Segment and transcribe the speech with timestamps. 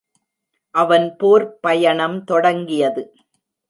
[0.75, 3.03] அவன் போர்ப் பயணம் தொடங்கியது.